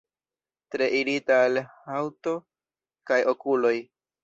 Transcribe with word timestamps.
Tre 0.75 0.87
irita 0.99 1.37
al 1.49 1.59
haŭto 1.91 2.35
kaj 3.13 3.23
okuloj. 3.37 3.77